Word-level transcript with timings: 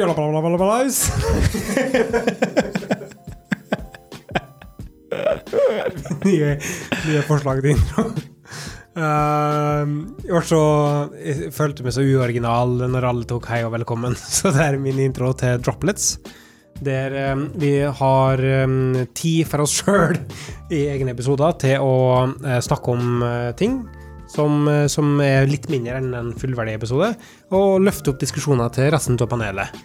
Nye, 6.24 6.56
nye 7.06 7.22
forslag 7.26 7.60
til 7.60 7.70
intro. 7.74 8.02
Uh, 8.90 9.86
og 10.34 10.42
så 10.44 10.60
jeg 11.20 11.52
følte 11.54 11.84
meg 11.86 11.94
så 11.94 12.02
uoriginal 12.04 12.68
når 12.90 13.06
alle 13.10 13.24
tok 13.28 13.46
hei 13.52 13.60
og 13.66 13.72
velkommen. 13.76 14.14
Så 14.36 14.46
det 14.54 14.62
er 14.66 14.82
min 14.82 14.98
intro 15.04 15.28
til 15.38 15.60
Droplets. 15.62 16.06
Der 16.80 17.08
um, 17.34 17.42
vi 17.60 17.74
har 17.84 18.40
um, 18.64 19.06
tid 19.12 19.44
for 19.48 19.58
oss 19.66 19.74
sjøl 19.82 20.16
i 20.72 20.86
egne 20.88 21.12
episoder 21.12 21.52
til 21.60 21.76
å 21.84 21.96
uh, 22.32 22.60
snakke 22.64 22.94
om 22.94 23.04
uh, 23.20 23.50
ting 23.58 23.82
som, 24.30 24.64
uh, 24.68 24.86
som, 24.90 25.12
er 25.24 25.48
litt 25.50 25.68
mindre 25.72 25.98
enn 26.00 26.14
en 26.16 26.32
fullverdig 26.38 26.78
episode, 26.80 27.12
og 27.56 27.80
løfte 27.84 28.12
opp 28.12 28.20
diskusjoner 28.22 28.72
til 28.74 28.90
resten 28.94 29.18
av 29.20 29.30
panelet. 29.30 29.80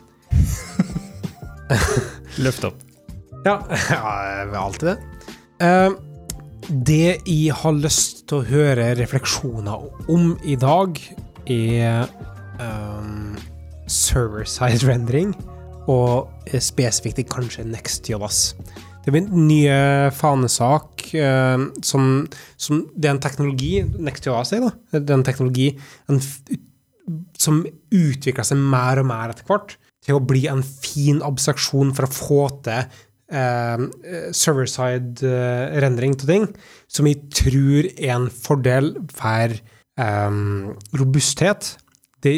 Løft 2.46 2.68
opp. 2.68 2.82
Ja, 3.46 3.60
ja 3.92 4.62
alltid 4.62 4.94
det. 4.94 4.98
Uh, 5.62 5.96
det 6.70 7.20
jeg 7.30 7.54
har 7.54 7.76
lyst 7.78 8.26
til 8.30 8.42
å 8.42 8.48
høre 8.48 8.94
refleksjoner 8.98 10.10
om 10.12 10.34
i 10.46 10.56
dag, 10.58 10.98
er 11.46 12.08
um, 12.58 13.36
server-side 13.86 14.82
rendering, 14.88 15.36
og 15.86 16.32
spesifikt 16.58 17.30
kanskje 17.30 17.68
Next 17.70 18.10
NextJS. 18.10 18.40
Det 19.06 19.12
er 19.12 19.18
min 19.20 19.30
nye 19.46 19.78
fanesak 20.18 20.95
som, 21.86 22.26
som, 22.58 22.84
Det 22.96 23.10
er 23.10 23.16
en 23.16 23.24
teknologi 23.24 23.72
NextJS 23.84 24.54
er, 24.58 24.68
da. 24.68 25.00
Det 25.00 25.10
er 25.10 25.18
en 25.20 25.28
teknologi 25.28 25.72
en, 26.12 26.22
som 27.40 27.64
utvikler 27.94 28.48
seg 28.48 28.62
mer 28.62 29.02
og 29.02 29.10
mer 29.10 29.34
etter 29.34 29.48
hvert 29.50 29.76
til 30.06 30.18
å 30.18 30.24
bli 30.24 30.46
en 30.52 30.64
fin 30.64 31.22
abstraksjon 31.26 31.94
for 31.98 32.08
å 32.08 32.16
få 32.16 32.46
til 32.68 33.04
Uh, 33.26 33.90
server-side 34.38 35.26
uh, 35.26 35.80
rendring 35.82 36.12
til 36.14 36.30
ting, 36.30 36.44
som 36.86 37.08
jeg 37.10 37.24
tror 37.34 37.88
er 37.98 38.12
en 38.14 38.28
fordel 38.30 38.92
for 39.18 39.56
um, 39.98 40.76
robusthet. 40.94 41.72
Det 42.22 42.36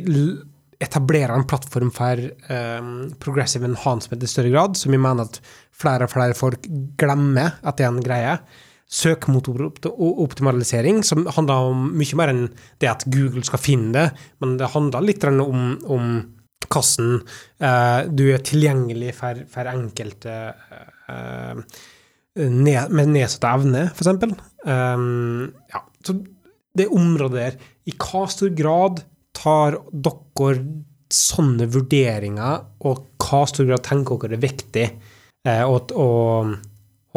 etablerer 0.80 1.36
en 1.36 1.44
plattform 1.50 1.92
for 1.92 2.22
um, 2.48 3.10
progressive 3.20 3.68
enhancement 3.68 4.24
i 4.24 4.32
større 4.32 4.54
grad, 4.54 4.80
som 4.80 4.96
jeg 4.96 5.04
mener 5.04 5.28
at 5.28 5.42
flere 5.76 6.08
og 6.08 6.14
flere 6.16 6.38
folk 6.40 6.64
glemmer 7.00 7.60
at 7.68 7.76
det 7.76 7.88
er 7.88 7.92
en 7.92 8.08
greie. 8.08 8.38
Søkemotoroptimalisering, 8.88 11.04
som 11.04 11.28
handler 11.36 11.56
om 11.74 11.80
mye 12.00 12.16
mer 12.20 12.30
enn 12.32 12.46
det 12.80 12.90
at 12.92 13.04
Google 13.12 13.44
skal 13.44 13.60
finne 13.60 13.92
det, 13.96 14.08
men 14.40 14.56
det 14.60 14.72
handler 14.72 15.04
litt 15.04 15.24
om, 15.28 15.76
om 15.84 16.06
hvordan 16.68 17.22
uh, 17.64 18.02
du 18.08 18.26
er 18.32 18.42
tilgjengelig 18.46 19.14
for, 19.20 19.44
for 19.52 19.72
enkelte 19.72 20.34
uh, 21.12 21.56
ned, 22.38 22.94
med 22.94 23.14
nedsatt 23.14 23.48
evne, 23.50 23.88
f.eks. 23.92 24.08
Um, 24.68 25.54
ja, 25.72 25.84
så 26.06 26.18
det 26.78 26.90
området 26.94 27.38
der 27.38 27.56
I 27.90 27.96
hva 27.96 28.26
stor 28.30 28.52
grad 28.58 29.02
tar 29.38 29.80
dere 29.92 30.58
sånne 31.14 31.70
vurderinger, 31.72 32.66
og 32.84 33.06
hva 33.24 33.46
stor 33.48 33.70
grad 33.70 33.86
tenker 33.88 34.20
dere 34.26 34.40
er 34.40 34.44
viktig 34.44 34.88
uh, 35.48 35.64
å, 35.68 35.80
å, 35.96 36.10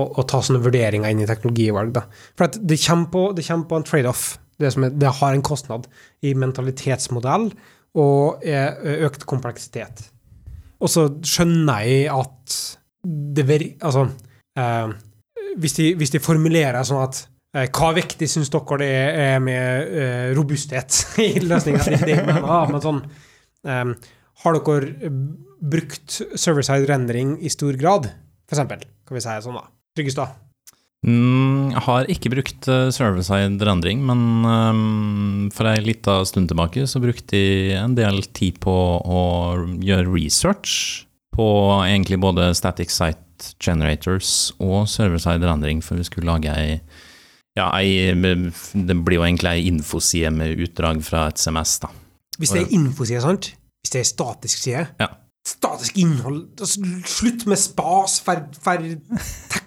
å, 0.01 0.07
å, 0.19 0.27
ta 0.29 0.41
sånne 0.45 0.63
vurderinger 0.65 1.13
inn 1.13 1.25
i 1.25 1.29
teknologivalg? 1.29 1.93
Da? 1.97 2.07
For 2.39 2.57
det 2.57 2.81
kommer, 2.85 3.11
på, 3.13 3.27
det 3.37 3.47
kommer 3.47 3.69
på 3.71 3.81
en 3.81 3.87
trade-off. 3.89 4.25
Det, 4.61 4.73
det, 5.01 5.13
har 5.21 5.33
en 5.33 5.45
kostnad 5.45 5.87
i 6.27 6.35
mentalitetsmodell 6.37 7.51
og 8.01 8.43
økt 8.45 9.25
kompleksitet. 9.29 10.03
Og 10.81 10.91
så 10.93 11.07
skjønner 11.27 11.87
jeg 11.87 12.11
at 12.13 12.59
det 13.05 13.47
vir... 13.49 13.67
Altså 13.81 14.07
eh, 14.59 14.93
hvis, 15.61 15.75
de, 15.79 15.91
hvis, 15.99 16.13
de, 16.15 16.23
formulerer 16.23 16.85
sånn 16.87 17.03
at 17.03 17.23
eh, 17.57 17.67
Hva 17.75 17.93
viktig 17.97 18.29
syns 18.31 18.53
dere 18.53 18.79
det 18.83 18.91
er 19.25 19.43
med 19.43 19.97
eh, 20.03 20.29
robusthet 20.37 21.03
i 21.27 21.43
løsninga? 21.45 22.21
Men 22.71 22.85
sånn 22.85 23.03
eh, 23.67 23.93
Har 24.45 24.61
dere 24.61 25.13
brukt 25.61 26.21
server-side 26.41 26.89
rendering 26.89 27.37
i 27.45 27.53
stor 27.53 27.77
grad, 27.81 28.09
for 28.49 28.57
eksempel? 28.57 28.87
Kan 29.05 29.19
vi 29.19 29.25
si 29.25 29.37
sånn, 29.45 29.59
da. 29.59 29.67
Tryggestad? 29.99 30.37
Mm, 31.01 31.71
jeg 31.73 31.83
har 31.87 32.09
ikke 32.13 32.33
brukt 32.35 32.67
uh, 32.69 32.91
server-side 32.93 33.65
rendring, 33.65 34.03
men 34.05 34.25
um, 34.45 35.47
for 35.55 35.71
ei 35.71 35.81
lita 35.81 36.19
stund 36.29 36.51
tilbake 36.51 36.85
så 36.91 37.01
brukte 37.01 37.39
jeg 37.39 37.79
en 37.81 37.97
del 37.97 38.21
tid 38.37 38.59
på 38.61 38.75
å 39.01 39.23
gjøre 39.81 40.13
research 40.13 41.07
på 41.33 41.47
egentlig 41.87 42.21
både 42.21 42.51
static 42.59 42.93
site 42.93 43.55
generators 43.63 44.51
og 44.61 44.85
server-side 44.93 45.47
rendring, 45.49 45.81
for 45.81 45.97
vi 45.97 46.05
skulle 46.05 46.29
lage 46.29 46.53
ei 46.53 46.81
ja, 47.59 47.67
ei, 47.81 48.13
det 48.15 48.95
blir 49.03 49.19
jo 49.19 49.25
egentlig 49.27 49.51
ei 49.51 49.65
infoside 49.73 50.31
med 50.33 50.61
utdrag 50.63 51.01
fra 51.05 51.27
et 51.33 51.41
SMS, 51.41 51.81
da. 51.83 51.91
Hvis 52.39 52.55
det 52.55 52.63
er 52.63 52.77
infoside, 52.77 53.23
sant? 53.25 53.51
Hvis 53.83 53.93
det 53.95 54.01
er 54.01 54.07
statisk 54.09 54.63
side? 54.63 54.85
Ja. 55.01 55.09
Statisk 55.49 55.97
innhold 55.99 56.61
altså, 56.61 56.85
Slutt 57.09 57.47
med 57.49 57.59
spas 57.59 58.19
ferd... 58.23 58.53
for 58.61 58.85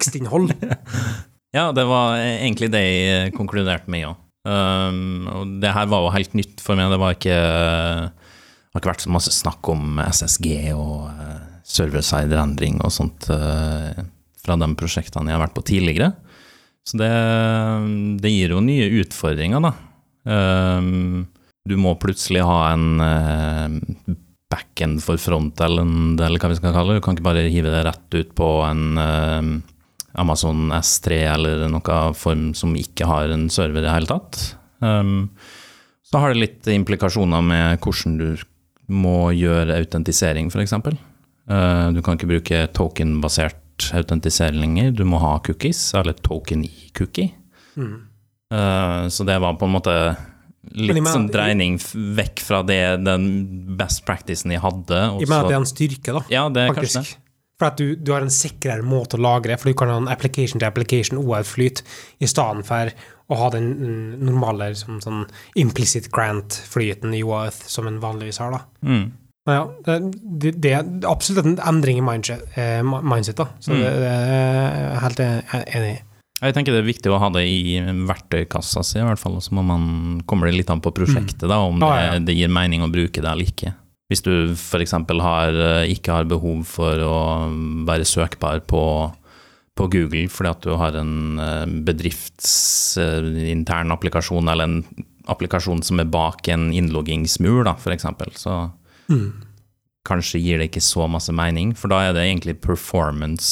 tekstinnhold. 0.04 0.52
ja, 1.58 1.72
det 1.76 1.88
var 1.90 2.20
egentlig 2.20 2.70
det 2.74 2.84
jeg 2.84 3.34
konkluderte 3.38 3.92
med, 3.92 4.08
ja. 4.08 4.14
Um, 4.44 5.24
og 5.32 5.52
det 5.64 5.72
her 5.72 5.88
var 5.88 6.04
jo 6.04 6.16
helt 6.18 6.34
nytt 6.36 6.60
for 6.64 6.76
meg. 6.76 6.92
Det 6.92 7.00
var 7.00 7.16
ikke 7.16 7.40
har 8.74 8.82
ikke 8.82 8.90
vært 8.90 9.06
så 9.06 9.14
masse 9.14 9.32
snakk 9.36 9.70
om 9.72 10.02
SSG 10.02 10.50
og 10.74 11.06
uh, 11.14 11.62
server-side 11.64 12.36
endring 12.42 12.82
og 12.84 12.92
sånt 12.92 13.30
uh, 13.32 13.94
fra 14.44 14.58
de 14.60 14.70
prosjektene 14.76 15.30
jeg 15.30 15.38
har 15.38 15.46
vært 15.46 15.56
på 15.56 15.66
tidligere. 15.70 16.12
Så 16.84 17.00
det, 17.00 17.12
det 18.20 18.34
gir 18.34 18.58
jo 18.58 18.64
nye 18.66 18.90
utfordringer, 19.00 19.64
da. 19.64 19.72
Um, 20.28 21.30
du 21.64 21.78
må 21.80 21.94
plutselig 21.96 22.44
ha 22.44 22.74
en 22.74 23.00
uh, 23.00 24.18
backend 24.52 25.00
for 25.06 25.22
frontend, 25.22 26.20
eller 26.20 26.42
hva 26.42 26.52
vi 26.52 26.58
skal 26.60 26.76
kalle 26.76 26.92
det. 26.92 27.00
Du 27.00 27.06
kan 27.06 27.16
ikke 27.16 27.30
bare 27.30 27.46
hive 27.48 27.72
det 27.72 27.86
rett 27.88 28.18
ut 28.18 28.34
på 28.36 28.50
en 28.68 28.98
Amazon 30.20 30.70
S3 30.76 31.20
eller 31.34 31.66
noe 31.72 32.00
form 32.18 32.52
som 32.58 32.76
ikke 32.78 33.08
har 33.10 33.34
en 33.34 33.48
server 33.54 33.82
i 33.82 33.88
det 33.88 33.94
hele 33.96 34.10
tatt. 34.10 34.42
Um, 34.84 35.32
så 36.06 36.22
har 36.22 36.34
det 36.34 36.44
litt 36.44 36.70
implikasjoner 36.70 37.42
med 37.46 37.82
hvordan 37.82 38.18
du 38.20 38.28
må 38.94 39.32
gjøre 39.34 39.80
autentisering, 39.80 40.52
f.eks. 40.52 40.76
Uh, 40.76 41.90
du 41.96 42.02
kan 42.06 42.20
ikke 42.20 42.30
bruke 42.30 42.66
token-basert 42.76 43.90
autentisering 43.98 44.62
lenger. 44.62 44.92
Du 45.00 45.06
må 45.10 45.22
ha 45.24 45.40
cookies, 45.46 45.82
eller 45.98 46.14
token 46.22 46.68
i 46.68 46.92
cookie. 46.98 47.34
Mm. 47.74 47.96
Uh, 48.54 49.10
så 49.10 49.26
det 49.26 49.40
var 49.42 49.58
på 49.58 49.66
en 49.66 49.76
måte 49.80 49.96
litt 50.78 50.96
mener, 50.96 51.12
sånn 51.12 51.28
dreining 51.32 51.80
vekk 52.18 52.44
fra 52.46 52.62
det, 52.68 52.82
den 53.04 53.26
best 53.80 54.04
practicen 54.08 54.54
jeg 54.54 54.62
hadde. 54.64 55.02
Jeg 55.24 55.32
mener 55.32 55.48
at 55.48 55.52
det 55.52 55.58
er 55.58 55.64
en 55.64 55.70
styrke, 55.74 56.16
da. 56.20 56.24
Ja, 56.32 56.46
det 56.54 56.68
er 56.68 56.74
faktisk. 56.76 57.00
kanskje 57.00 57.18
det. 57.18 57.23
For 57.60 57.70
at 57.70 57.78
du, 57.78 57.96
du, 57.96 58.12
har 58.16 58.24
en 58.26 58.34
sikrere 58.34 58.86
måte 58.86 59.18
å 59.20 59.22
lagre, 59.22 59.58
for 59.62 59.70
du 59.70 59.78
kan 59.78 59.92
ha 59.92 59.98
en 60.02 60.10
application 60.12 60.62
to 60.62 60.68
application 60.68 61.20
OAuth-flyt 61.22 61.84
i 62.24 62.30
stedet 62.30 62.66
for 62.68 62.94
å 63.32 63.40
ha 63.40 63.50
den 63.54 63.68
normale 64.26 64.72
liksom, 64.74 64.98
sånn 65.04 65.26
implicit 65.60 66.10
grant-flyten 66.14 67.14
i 67.14 67.22
OAuth 67.26 67.68
som 67.70 67.88
en 67.90 68.02
vanligvis 68.04 68.42
har. 68.42 68.58
da. 68.58 68.90
Mm. 68.90 69.12
Ja, 69.44 69.68
det, 69.86 70.54
det, 70.64 70.72
er 70.72 70.88
absolutt 71.10 71.46
en 71.46 71.60
endring 71.68 72.00
i 72.00 72.06
mindset, 72.06 72.46
eh, 72.56 72.80
mindset 72.82 73.42
da. 73.42 73.50
Så 73.60 73.74
mm. 73.76 73.80
det, 73.82 73.94
det, 74.00 74.10
er 74.16 74.74
jeg 74.80 75.04
helt 75.04 75.24
enig 75.28 75.94
i. 75.94 76.02
Jeg 76.44 76.56
tenker 76.58 76.76
det 76.76 76.82
er 76.82 76.88
viktig 76.88 77.12
å 77.14 77.20
ha 77.22 77.30
det 77.32 77.44
i 77.48 77.78
verktøykassa 78.08 78.82
si, 78.84 78.98
i 79.00 79.06
hvert 79.06 79.22
fall. 79.22 79.38
Så 79.44 79.56
må 79.56 79.64
man, 79.68 80.22
kommer 80.28 80.50
det 80.50 80.58
litt 80.58 80.72
an 80.74 80.84
på 80.84 80.92
prosjektet, 80.96 81.46
da, 81.52 81.62
om 81.64 81.84
ah, 81.86 81.96
ja. 82.00 82.12
det, 82.16 82.26
det, 82.32 82.38
gir 82.40 82.52
mening 82.52 82.84
å 82.84 82.92
bruke 82.92 83.24
det 83.24 83.30
eller 83.30 83.52
ikke. 83.52 83.76
Hvis 84.12 84.24
du 84.26 84.34
f.eks. 84.54 84.94
Har, 85.24 85.50
eh, 85.54 85.92
ikke 85.96 86.12
har 86.18 86.26
behov 86.30 86.60
for 86.70 86.94
å 87.06 87.18
være 87.88 88.06
søkbar 88.08 88.58
på, 88.70 88.84
på 89.78 89.84
Google 89.94 90.28
fordi 90.32 90.50
at 90.52 90.62
du 90.66 90.72
har 90.80 90.94
en 91.00 91.14
eh, 91.42 91.66
bedriftsintern 91.88 93.90
applikasjon, 93.96 94.48
eller 94.52 94.66
en 94.68 94.80
applikasjon 95.32 95.82
som 95.88 95.96
er 96.04 96.12
bak 96.12 96.42
en 96.52 96.64
innloggingsmur, 96.76 97.62
f.eks., 97.78 98.06
så 98.44 98.54
mm. 99.08 99.30
kanskje 100.08 100.44
gir 100.44 100.58
det 100.60 100.68
ikke 100.72 100.84
så 100.84 101.04
masse 101.08 101.32
mening, 101.36 101.68
for 101.78 101.88
da 101.94 101.98
er 102.04 102.12
det 102.18 102.24
egentlig 102.28 102.64
performance 102.64 103.50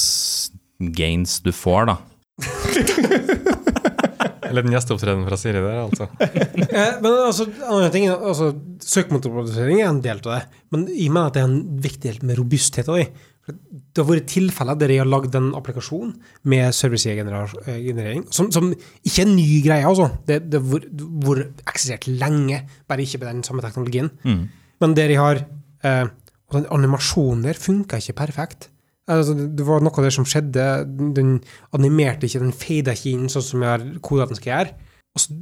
gains 0.82 1.32
du 1.46 1.52
får, 1.56 1.82
da 1.94 1.98
Eller 4.52 4.66
den 4.66 4.76
gjesteopptredenen 4.76 5.28
fra 5.28 5.40
Siri 5.40 5.64
der, 5.64 5.82
altså. 5.86 6.08
eh, 6.22 6.94
men 7.02 7.10
altså, 7.16 7.48
andre 7.66 7.90
ting, 7.94 8.08
altså 8.12 8.52
Søkemotorprodusering 8.84 9.82
er 9.82 9.90
en 9.90 10.02
del 10.04 10.22
av 10.26 10.36
det, 10.36 10.64
men 10.76 10.88
jeg 10.92 11.10
mener 11.10 11.32
at 11.32 11.38
det 11.38 11.44
er 11.44 11.50
en 11.50 11.84
viktig 11.84 12.08
del 12.08 12.24
med 12.28 12.40
robusthet 12.42 12.90
av 12.92 13.00
det. 13.00 13.10
Det 13.52 14.04
har 14.04 14.08
vært 14.08 14.30
tilfeller 14.30 14.78
der 14.80 14.94
jeg 14.94 15.02
har 15.02 15.10
lagd 15.10 15.36
en 15.36 15.50
applikasjon 15.58 16.12
med 16.52 16.76
servicegenerering, 16.78 18.28
som, 18.34 18.52
som 18.54 18.70
ikke 18.72 19.24
er 19.24 19.28
en 19.28 19.36
ny 19.36 19.48
greie, 19.66 19.88
altså. 19.88 20.12
Det, 20.28 20.44
det 20.52 20.62
har 20.62 20.90
vært 21.26 21.64
eksistert 21.66 22.10
lenge, 22.12 22.62
bare 22.92 23.08
ikke 23.08 23.24
med 23.24 23.32
den 23.32 23.46
samme 23.48 23.66
teknologien. 23.66 24.12
Mm. 24.28 24.44
Men 24.82 24.98
der 24.98 25.14
jeg 25.14 25.22
har 25.22 25.46
eh, 25.86 26.06
Og 26.52 26.66
animasjonen 26.76 27.46
der 27.46 27.56
funka 27.56 27.96
ikke 28.02 28.18
perfekt. 28.26 28.66
Altså, 29.12 29.36
det 29.36 29.66
var 29.68 29.84
noe 29.84 29.94
av 29.98 30.08
det 30.08 30.14
som 30.16 30.28
skjedde. 30.28 30.68
Den 31.18 31.36
animerte 31.76 32.28
ikke, 32.28 32.44
den 32.44 32.56
fada 32.56 32.96
ikke 32.96 33.12
inn 33.16 33.32
sånn 33.32 33.46
som 33.46 33.66
jeg 33.66 33.74
har 33.74 33.86
kodet 34.06 34.30
den 34.32 34.40
skal 34.40 34.54
gjøre. 34.54 34.90
Og 35.12 35.24
så 35.24 35.36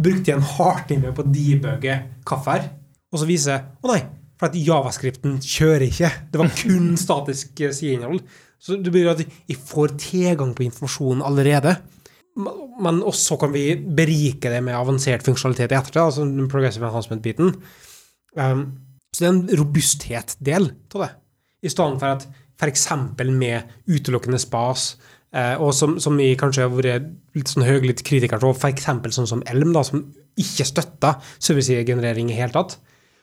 brukte 0.00 0.30
jeg 0.30 0.38
en 0.38 0.50
hardtime 0.56 1.12
på 1.12 1.24
å 1.24 1.32
debugge 1.34 1.96
kaffer, 2.28 2.70
og 3.10 3.20
så 3.20 3.26
viser 3.28 3.52
jeg 3.52 3.64
Å 3.82 3.90
nei, 3.90 4.00
for 4.40 4.48
at 4.48 4.56
javascripten 4.56 5.38
kjører 5.44 5.86
ikke. 5.90 6.10
Det 6.32 6.40
var 6.40 6.52
kun 6.62 6.92
statisk 7.04 7.60
eh, 7.60 7.74
sideinnhold. 7.76 8.22
Så 8.60 8.76
det 8.80 8.92
betyr 8.92 9.14
at 9.14 9.22
jeg 9.24 9.58
får 9.68 9.96
tilgang 10.00 10.52
på 10.56 10.66
informasjonen 10.66 11.24
allerede. 11.24 11.78
Men 12.80 13.00
også 13.04 13.36
kan 13.40 13.52
vi 13.52 13.74
berike 13.76 14.52
det 14.52 14.60
med 14.64 14.76
avansert 14.76 15.24
funksjonalitet 15.26 15.72
i 15.72 15.76
ettertid, 15.78 16.02
altså 16.02 16.24
den 16.24 16.48
progressive 16.48 16.86
enhancement-biten. 16.88 17.54
Um, 18.36 18.62
så 19.10 19.24
det 19.24 19.26
er 19.26 19.32
en 19.34 19.58
robusthet-del 19.60 20.68
av 20.94 21.02
det. 21.02 21.10
I 21.66 21.72
stedet 21.72 21.98
for 22.00 22.14
at 22.14 22.28
f.eks. 22.60 22.86
med 23.32 23.72
utelukkende 23.88 24.40
spas, 24.40 24.92
eh, 25.32 25.56
og 25.56 25.72
som, 25.76 25.96
som 26.02 26.18
vi 26.20 26.34
kanskje 26.38 26.66
har 26.66 26.74
vært 26.74 27.08
litt 27.38 27.50
sånn 27.50 27.66
høylytte 27.66 28.04
kritikere 28.06 28.44
av, 28.44 28.60
f.eks. 28.60 28.90
sånn 29.16 29.30
som 29.30 29.44
Elm, 29.48 29.72
da, 29.76 29.84
som 29.86 30.04
ikke 30.40 30.66
støtter 30.68 31.32
serversidegenerering 31.40 32.30
i 32.30 32.38
hele 32.38 32.54
tatt. 32.54 32.76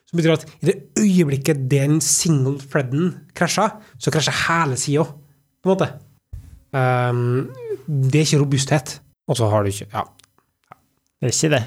Som 0.07 0.21
betyr 0.21 0.37
at 0.37 0.45
i 0.61 0.69
det 0.69 0.75
øyeblikket 1.01 1.65
den 1.71 1.99
single 2.03 2.57
threaden 2.63 3.11
krasjer, 3.35 3.73
så 3.99 4.13
krasjer 4.13 4.37
hele 4.45 4.77
sida, 4.79 5.03
på 5.03 5.67
en 5.67 5.73
måte. 5.73 5.89
Um, 6.71 7.49
det 7.87 8.21
er 8.21 8.27
ikke 8.27 8.39
robusthet. 8.43 8.97
Og 9.27 9.39
så 9.39 9.49
har 9.51 9.63
du 9.63 9.71
ikke 9.71 9.89
Ja. 9.91 10.05
Det 11.17 11.27
er 11.27 11.33
ikke 11.33 11.49
det. 11.55 11.63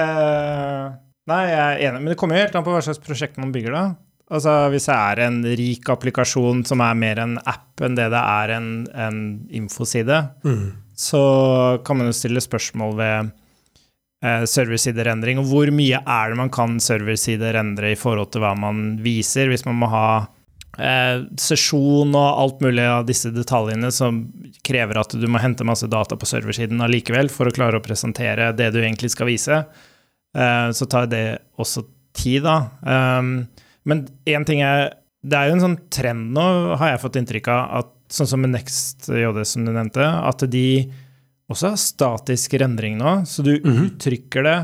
uh, 0.00 0.86
nei, 1.30 1.42
jeg 1.46 1.60
er 1.62 1.82
enig, 1.86 2.00
men 2.02 2.10
det 2.10 2.16
kommer 2.18 2.36
jo 2.36 2.44
helt 2.44 2.56
an 2.58 2.66
på 2.66 2.74
hva 2.74 2.82
slags 2.84 3.00
prosjekt 3.04 3.38
man 3.40 3.52
bygger, 3.54 3.76
da. 3.76 3.84
Altså, 4.30 4.52
Hvis 4.70 4.86
det 4.86 4.94
er 4.94 5.24
en 5.26 5.42
rik 5.58 5.88
applikasjon 5.90 6.62
som 6.68 6.82
er 6.84 6.94
mer 6.98 7.18
en 7.18 7.36
app 7.50 7.82
enn 7.82 7.96
det 7.98 8.10
det 8.12 8.20
er 8.20 8.54
en, 8.54 8.70
en 8.94 9.20
infoside, 9.50 10.22
så 10.94 11.22
kan 11.84 11.98
man 11.98 12.10
jo 12.10 12.16
stille 12.16 12.42
spørsmål 12.44 12.96
ved 12.98 13.30
eh, 14.24 14.44
serversiderendring. 14.46 15.40
Og 15.40 15.48
hvor 15.50 15.70
mye 15.74 15.98
er 15.98 16.30
det 16.30 16.38
man 16.38 16.52
kan 16.52 16.78
serversiderendre 16.78 17.94
i 17.94 17.98
forhold 17.98 18.30
til 18.30 18.44
hva 18.44 18.54
man 18.54 19.00
viser? 19.02 19.48
Hvis 19.50 19.66
man 19.66 19.80
må 19.80 19.88
ha 19.90 20.06
eh, 20.78 21.24
sesjon 21.40 22.14
og 22.14 22.42
alt 22.44 22.60
mulig 22.62 22.84
av 22.86 23.06
disse 23.08 23.32
detaljene 23.34 23.90
som 23.94 24.22
krever 24.66 25.00
at 25.00 25.16
du 25.16 25.26
må 25.26 25.40
hente 25.42 25.66
masse 25.66 25.88
data 25.90 26.18
på 26.20 26.28
serversiden 26.28 26.84
allikevel 26.84 27.32
for 27.32 27.48
å 27.48 27.54
klare 27.54 27.80
å 27.80 27.84
presentere 27.84 28.52
det 28.52 28.70
du 28.74 28.78
egentlig 28.82 29.10
skal 29.16 29.30
vise, 29.32 29.64
eh, 30.36 30.68
så 30.70 30.86
tar 30.86 31.10
det 31.10 31.24
også 31.58 31.86
tid, 32.16 32.42
da. 32.44 32.56
Um, 32.82 33.48
men 33.88 34.06
én 34.28 34.44
ting 34.46 34.64
er 34.64 34.96
Det 35.20 35.36
er 35.36 35.50
jo 35.50 35.54
en 35.58 35.62
sånn 35.66 35.80
trend 35.92 36.30
nå, 36.32 36.44
har 36.80 36.94
jeg 36.94 37.00
fått 37.02 37.16
inntrykk 37.20 37.48
av, 37.52 37.82
at 37.82 38.14
sånn 38.14 38.28
som 38.30 38.40
med 38.40 38.54
NextJD, 38.54 39.42
som 39.44 39.66
du 39.66 39.72
nevnte, 39.74 40.00
at 40.00 40.44
de 40.48 40.88
også 41.52 41.74
har 41.74 41.82
statisk 41.82 42.54
rendring 42.62 42.96
nå, 42.96 43.18
så 43.28 43.44
du 43.44 43.52
uttrykker 43.58 44.46
det 44.46 44.56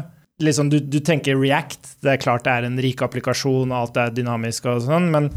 liksom, 0.42 0.70
du, 0.70 0.80
du 0.80 0.98
tenker 1.00 1.36
React, 1.36 1.98
det 2.04 2.14
er 2.14 2.22
klart 2.22 2.46
det 2.46 2.54
er 2.54 2.68
en 2.68 2.80
rik 2.80 3.02
applikasjon, 3.04 3.72
og 3.72 3.78
alt 3.78 4.00
er 4.00 4.16
dynamisk 4.16 4.68
og 4.70 4.82
sånn, 4.86 5.10
men 5.12 5.30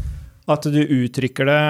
at 0.50 0.66
du 0.66 0.80
uttrykker 0.80 1.46
det 1.46 1.64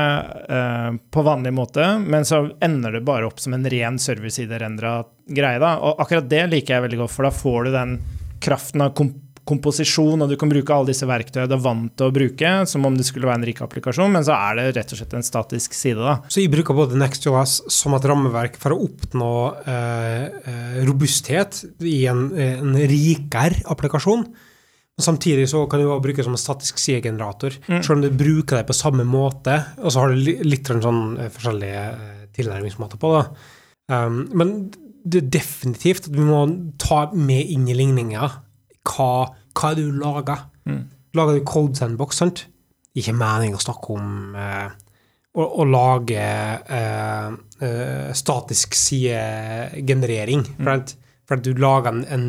eh, 0.56 0.90
på 1.12 1.24
vanlig 1.26 1.52
måte, 1.52 1.84
men 2.00 2.24
så 2.24 2.46
ender 2.64 2.96
det 2.96 3.04
bare 3.06 3.26
opp 3.28 3.42
som 3.42 3.54
en 3.56 3.66
ren 3.68 3.98
serversiderendra 4.00 4.94
greie. 5.28 5.60
da, 5.60 5.74
Og 5.84 6.00
akkurat 6.00 6.30
det 6.30 6.46
liker 6.48 6.76
jeg 6.76 6.86
veldig 6.86 7.00
godt, 7.02 7.14
for 7.16 7.28
da 7.28 7.32
får 7.34 7.66
du 7.66 7.72
den 7.74 7.98
kraften 8.40 8.86
av 8.86 8.94
komp 8.96 9.18
komposisjon, 9.48 10.20
og 10.22 10.30
du 10.30 10.36
kan 10.38 10.50
bruke 10.50 10.74
alle 10.74 10.90
disse 10.92 11.06
verktøyene 11.08 11.48
du 11.50 11.56
er 11.56 11.62
vant 11.64 11.94
til 11.98 12.10
å 12.10 12.14
bruke, 12.14 12.50
som 12.70 12.84
om 12.86 12.96
det 12.98 13.06
skulle 13.08 13.28
være 13.28 13.40
en 13.40 13.46
rik 13.48 13.62
applikasjon, 13.64 14.12
men 14.14 14.26
så 14.26 14.36
er 14.36 14.58
det 14.58 14.66
rett 14.76 14.92
og 14.94 15.00
slett 15.00 15.16
en 15.16 15.26
statisk 15.26 15.74
side, 15.76 16.02
da. 16.04 16.18
Så 16.30 16.42
jeg 16.42 16.52
bruker 16.52 16.76
både 16.76 16.98
NextJS 17.00 17.56
som 17.72 17.96
et 17.96 18.06
rammeverk 18.10 18.60
for 18.60 18.76
å 18.76 18.82
oppnå 18.86 19.32
eh, 19.64 20.28
eh, 20.52 20.78
robusthet 20.88 21.64
i 21.88 22.04
en, 22.10 22.28
en 22.36 22.78
rikere 22.90 23.64
applikasjon. 23.72 24.28
Men 25.00 25.06
samtidig 25.06 25.48
så 25.48 25.64
kan 25.70 25.80
du 25.80 25.88
bruke 25.88 26.20
det 26.20 26.26
som 26.26 26.36
en 26.36 26.40
statisk 26.40 26.80
sidegenerator, 26.82 27.54
selv 27.70 27.94
om 27.94 28.02
du 28.04 28.10
bruker 28.12 28.58
det 28.58 28.66
på 28.68 28.76
samme 28.76 29.06
måte. 29.08 29.54
Og 29.80 29.94
så 29.94 30.02
har 30.02 30.12
du 30.12 30.44
litt 30.44 30.68
sånn 30.68 31.16
eh, 31.16 31.30
forskjellige 31.32 31.84
eh, 31.88 32.22
tilnærmingsmåter 32.36 33.00
på 33.00 33.14
det. 33.16 33.24
Um, 33.90 34.20
men 34.36 34.52
det 35.02 35.22
er 35.22 35.32
definitivt 35.40 36.10
at 36.10 36.14
vi 36.14 36.22
må 36.28 36.42
ta 36.78 37.06
med 37.16 37.48
inn 37.48 37.64
i 37.72 37.74
ligninga 37.74 38.28
hva, 38.88 39.10
hva 39.56 39.72
er 39.72 39.78
det 39.78 39.88
du 39.88 39.98
lager. 40.00 40.46
Lager 41.16 41.38
du 41.38 41.46
cold 41.48 41.74
Sandbox, 41.78 42.20
sant? 42.20 42.44
Ikke 42.98 43.14
meningen 43.16 43.58
å 43.58 43.62
snakke 43.62 43.96
om 43.96 44.36
eh, 44.38 44.70
å, 45.38 45.46
å 45.62 45.66
lage 45.66 46.20
eh, 46.20 47.32
eh, 47.66 48.10
statisk 48.16 48.76
sidegenerering. 48.78 50.44
For, 50.56 50.72
at, 50.76 50.94
for 51.26 51.38
at 51.38 51.46
du 51.46 51.52
lager 51.58 51.92
en, 51.92 52.04
en, 52.10 52.28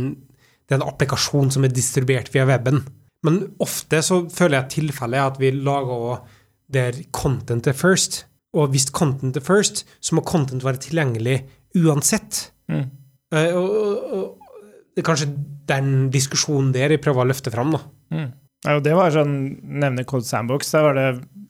det 0.66 0.76
er 0.76 0.82
en 0.82 0.90
applikasjon 0.90 1.54
som 1.54 1.66
er 1.66 1.74
distribuert 1.74 2.32
via 2.34 2.48
weben. 2.50 2.84
Men 3.26 3.42
ofte 3.62 4.02
så 4.06 4.24
føler 4.34 4.58
jeg 4.58 4.64
at 4.64 4.76
tilfellet 4.76 5.20
er 5.20 5.30
at 5.30 5.42
vi 5.42 5.54
lager 5.54 6.22
der 6.72 7.04
content 7.14 7.70
er 7.70 7.78
first. 7.78 8.24
Og 8.58 8.74
hvis 8.74 8.90
content 8.94 9.38
er 9.38 9.46
first, 9.46 9.86
så 10.02 10.18
må 10.18 10.26
content 10.28 10.66
være 10.66 10.82
tilgjengelig 10.88 11.44
uansett. 11.78 12.48
Mm. 12.72 12.88
Eh, 13.32 13.54
og, 13.56 13.70
og, 13.70 14.16
og 14.18 14.41
det 14.92 15.04
er 15.04 15.08
kanskje 15.08 15.32
den 15.70 16.10
diskusjonen 16.12 16.72
der 16.76 16.94
jeg 16.94 17.02
prøver 17.04 17.24
å 17.24 17.30
løfte 17.32 17.54
fram, 17.54 17.74
da. 17.76 17.82
Mm. 18.12 18.30
Ja, 18.68 18.78
det 18.84 18.94
var 18.98 19.14
sånn, 19.14 19.36
nevne 19.82 20.06
Code 20.08 20.28
Sandbox, 20.28 20.70
der 20.76 20.86
var 20.86 20.98
det 21.00 21.08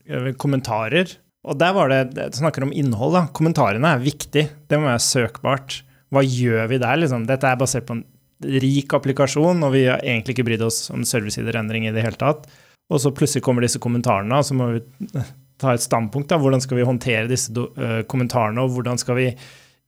eh, 0.08 0.32
kommentarer. 0.40 1.18
Og 1.42 1.58
der 1.58 1.74
var 1.74 1.90
det, 1.90 2.02
det 2.14 2.30
snakker 2.38 2.68
om 2.68 2.74
innhold, 2.76 3.16
da. 3.18 3.24
Kommentarene 3.36 3.96
er 3.96 4.04
viktig. 4.04 4.46
Det 4.70 4.80
må 4.80 4.92
være 4.92 5.04
søkbart. 5.04 5.82
Hva 6.14 6.22
gjør 6.22 6.70
vi 6.70 6.80
der, 6.84 7.00
liksom? 7.02 7.26
Dette 7.28 7.50
er 7.50 7.60
basert 7.60 7.88
på 7.88 7.98
en 7.98 8.06
rik 8.62 8.94
applikasjon, 8.98 9.64
og 9.66 9.74
vi 9.74 9.86
har 9.88 10.04
egentlig 10.06 10.36
ikke 10.36 10.48
brydd 10.52 10.66
oss 10.66 10.86
om 10.94 11.06
serviceiderendring 11.08 11.88
i 11.88 11.96
det 11.96 12.06
hele 12.06 12.20
tatt. 12.20 12.46
Og 12.92 13.02
så 13.02 13.14
plutselig 13.16 13.44
kommer 13.46 13.66
disse 13.66 13.82
kommentarene, 13.82 14.38
og 14.38 14.46
så 14.46 14.58
må 14.58 14.70
vi 14.76 14.84
ta 15.62 15.74
et 15.74 15.84
standpunkt. 15.84 16.30
da. 16.30 16.40
Hvordan 16.42 16.62
skal 16.64 16.80
vi 16.80 16.88
håndtere 16.88 17.30
disse 17.32 17.54
øh, 17.58 18.02
kommentarene, 18.12 18.62
og 18.62 18.78
hvordan 18.78 19.02
skal 19.02 19.18
vi 19.18 19.28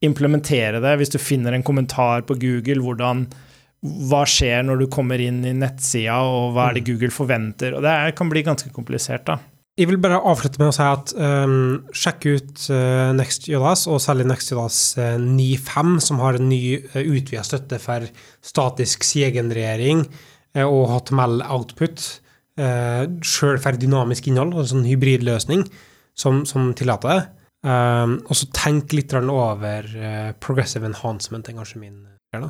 implementere 0.03 0.81
det? 0.83 0.97
Hvis 0.99 1.13
du 1.13 1.19
finner 1.21 1.55
en 1.55 1.65
kommentar 1.65 2.25
på 2.27 2.37
Google, 2.41 2.83
hvordan 2.83 3.27
hva 3.83 4.21
skjer 4.29 4.63
når 4.63 4.83
du 4.83 4.91
kommer 4.91 5.19
inn 5.19 5.41
i 5.43 5.55
nettsida, 5.55 6.21
og 6.23 6.53
hva 6.55 6.69
er 6.69 6.77
det 6.77 6.85
Google 6.87 7.11
forventer? 7.11 7.75
Og 7.75 7.83
det 7.83 7.91
er, 7.91 8.13
kan 8.15 8.31
bli 8.31 8.45
ganske 8.45 8.71
komplisert, 8.75 9.25
da. 9.27 9.41
Jeg 9.73 9.89
vil 9.89 9.97
bare 9.97 10.19
avslutte 10.21 10.61
med 10.61 10.69
å 10.69 10.73
si 10.75 10.85
at 10.85 11.11
um, 11.17 11.79
sjekk 11.97 12.27
ut 12.29 12.65
uh, 12.69 13.09
NextJS, 13.17 13.87
og 13.89 14.01
særlig 14.03 14.27
NextJS 14.29 14.81
uh, 15.01 15.15
9.5, 15.17 15.95
som 16.05 16.21
har 16.21 16.37
en 16.37 16.45
ny 16.51 16.61
uh, 16.77 16.99
utvida 17.01 17.41
støtte 17.43 17.79
for 17.81 18.05
statisk 18.45 19.07
sidegenerering 19.07 20.05
uh, 20.05 20.67
og 20.67 20.91
HTML 20.93 21.41
output. 21.47 22.05
Uh, 22.53 23.09
Sjøl 23.25 23.57
for 23.63 23.81
dynamisk 23.81 24.29
innhold, 24.29 24.53
en 24.61 24.69
sånn 24.75 24.85
hybridløsning 24.85 25.65
som, 26.13 26.43
som 26.45 26.69
tillater 26.77 27.09
det. 27.09 27.23
Um, 27.63 28.17
og 28.27 28.35
så 28.35 28.49
tenk 28.51 28.91
litt 28.91 29.13
over 29.15 29.87
uh, 29.95 30.31
progressive 30.43 30.87
enhancement, 30.87 31.47
er 31.47 31.55
kanskje 31.55 31.79
min 31.79 32.01
greie. 32.33 32.49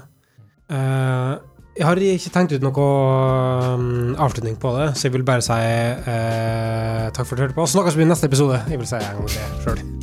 Uh, 0.73 1.37
jeg 1.77 1.85
har 1.85 2.01
ikke 2.01 2.31
tenkt 2.33 2.53
ut 2.53 2.65
noe 2.65 2.87
um, 3.77 4.15
avslutning 4.21 4.57
på 4.61 4.73
det, 4.77 4.91
så 4.97 5.07
jeg 5.07 5.17
vil 5.17 5.25
bare 5.27 5.45
si 5.45 5.57
uh, 5.57 7.11
takk 7.13 7.27
for 7.27 7.33
at 7.33 7.37
du 7.37 7.45
hørte 7.47 7.59
på. 7.59 7.67
Snakkes 7.75 7.99
vi 7.99 8.07
i 8.07 8.09
neste 8.09 8.29
episode. 8.29 8.63
Jeg 8.69 8.81
vil 8.81 8.89
si 8.89 8.97
en 9.01 9.21
gang 9.21 9.29
til 9.37 9.61
sjøl. 9.67 10.02